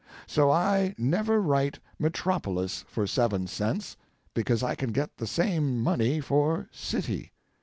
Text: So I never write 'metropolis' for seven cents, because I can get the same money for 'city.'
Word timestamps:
So 0.25 0.49
I 0.49 0.95
never 0.97 1.39
write 1.39 1.77
'metropolis' 1.99 2.83
for 2.87 3.05
seven 3.05 3.45
cents, 3.45 3.97
because 4.33 4.63
I 4.63 4.73
can 4.73 4.93
get 4.93 5.17
the 5.17 5.27
same 5.27 5.79
money 5.79 6.19
for 6.19 6.69
'city.' 6.71 7.31